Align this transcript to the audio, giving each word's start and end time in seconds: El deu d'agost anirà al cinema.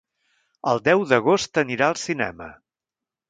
El 0.71 0.79
deu 0.87 1.03
d'agost 1.11 1.61
anirà 1.63 1.91
al 1.91 1.99
cinema. 2.07 2.47